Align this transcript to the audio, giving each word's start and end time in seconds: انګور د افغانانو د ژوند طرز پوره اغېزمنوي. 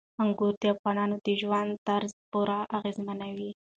انګور 0.23 0.53
د 0.61 0.63
افغانانو 0.75 1.15
د 1.25 1.27
ژوند 1.41 1.71
طرز 1.87 2.11
پوره 2.31 2.59
اغېزمنوي. 2.77 3.51